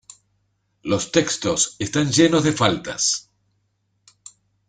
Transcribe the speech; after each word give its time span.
Los 0.81 1.11
textos 1.11 1.75
están 1.77 2.09
llenos 2.11 2.43
de 2.43 2.53
faltas. 2.53 3.29